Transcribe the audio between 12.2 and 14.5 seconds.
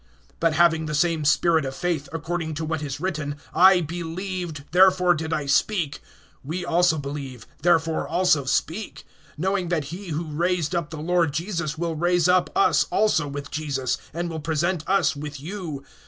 up us also with Jesus, and will